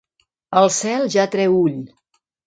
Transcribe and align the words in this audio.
El 0.61 0.69
cel 0.77 1.05
ja 1.15 1.25
treu 1.35 1.59
ull. 1.59 1.77